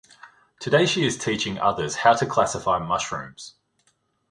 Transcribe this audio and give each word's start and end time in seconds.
Today 0.59 0.87
she 0.87 1.05
is 1.05 1.15
teaching 1.15 1.59
others 1.59 1.97
how 1.97 2.13
to 2.15 2.25
classify 2.25 2.79
mushrooms. 2.79 3.53